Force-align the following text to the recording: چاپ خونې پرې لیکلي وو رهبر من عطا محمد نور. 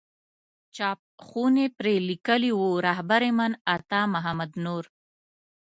چاپ 0.75 0.99
خونې 1.25 1.67
پرې 1.77 1.95
لیکلي 2.09 2.51
وو 2.59 2.69
رهبر 2.87 3.21
من 3.37 3.51
عطا 3.73 4.01
محمد 4.13 4.51
نور. 4.65 4.83